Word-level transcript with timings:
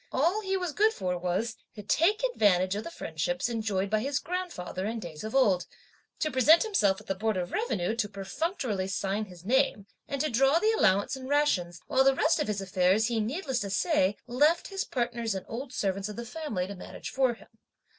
All 0.11 0.41
he 0.41 0.57
was 0.57 0.71
good 0.73 0.93
for 0.93 1.15
was: 1.15 1.55
to 1.75 1.83
take 1.83 2.23
advantage 2.33 2.73
of 2.73 2.83
the 2.83 2.89
friendships 2.89 3.47
enjoyed 3.47 3.87
by 3.91 3.99
his 3.99 4.17
grandfather 4.17 4.87
in 4.87 4.97
days 4.99 5.23
of 5.23 5.35
old, 5.35 5.67
to 6.17 6.31
present 6.31 6.63
himself 6.63 6.99
at 6.99 7.05
the 7.05 7.13
Board 7.13 7.37
of 7.37 7.51
Revenue 7.51 7.95
to 7.97 8.09
perfunctorily 8.09 8.87
sign 8.87 9.25
his 9.25 9.45
name 9.45 9.85
and 10.07 10.19
to 10.21 10.31
draw 10.31 10.57
the 10.57 10.71
allowance 10.71 11.15
and 11.15 11.29
rations; 11.29 11.81
while 11.85 12.03
the 12.03 12.15
rest 12.15 12.39
of 12.39 12.47
his 12.47 12.61
affairs 12.61 13.09
he, 13.09 13.19
needless 13.19 13.59
to 13.59 13.69
say, 13.69 14.17
left 14.25 14.69
his 14.69 14.83
partners 14.83 15.35
and 15.35 15.45
old 15.47 15.71
servants 15.71 16.09
of 16.09 16.15
the 16.15 16.25
family 16.25 16.65
to 16.65 16.73
manage 16.73 17.11
for 17.11 17.35
him. 17.35 17.59